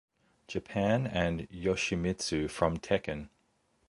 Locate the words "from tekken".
2.49-3.29